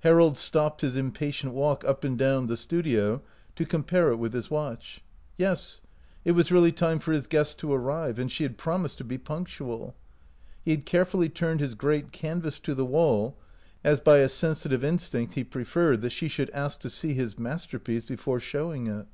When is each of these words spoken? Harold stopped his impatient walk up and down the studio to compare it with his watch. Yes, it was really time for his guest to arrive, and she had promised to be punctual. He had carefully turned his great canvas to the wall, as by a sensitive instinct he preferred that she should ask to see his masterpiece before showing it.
Harold 0.00 0.38
stopped 0.38 0.80
his 0.80 0.96
impatient 0.96 1.52
walk 1.52 1.84
up 1.84 2.02
and 2.02 2.16
down 2.18 2.46
the 2.46 2.56
studio 2.56 3.20
to 3.54 3.66
compare 3.66 4.08
it 4.08 4.16
with 4.16 4.32
his 4.32 4.50
watch. 4.50 5.04
Yes, 5.36 5.82
it 6.24 6.32
was 6.32 6.50
really 6.50 6.72
time 6.72 6.98
for 6.98 7.12
his 7.12 7.26
guest 7.26 7.58
to 7.58 7.70
arrive, 7.74 8.18
and 8.18 8.32
she 8.32 8.44
had 8.44 8.56
promised 8.56 8.96
to 8.96 9.04
be 9.04 9.18
punctual. 9.18 9.94
He 10.64 10.70
had 10.70 10.86
carefully 10.86 11.28
turned 11.28 11.60
his 11.60 11.74
great 11.74 12.10
canvas 12.10 12.58
to 12.60 12.74
the 12.74 12.86
wall, 12.86 13.36
as 13.84 14.00
by 14.00 14.20
a 14.20 14.30
sensitive 14.30 14.82
instinct 14.82 15.34
he 15.34 15.44
preferred 15.44 16.00
that 16.00 16.10
she 16.12 16.26
should 16.28 16.48
ask 16.52 16.80
to 16.80 16.88
see 16.88 17.12
his 17.12 17.38
masterpiece 17.38 18.06
before 18.06 18.40
showing 18.40 18.86
it. 18.86 19.06